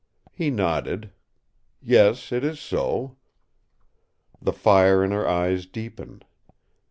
[0.31, 1.11] He nodded.
[1.79, 3.17] "Yes, it is so."
[4.41, 6.25] The fire in her eyes deepened.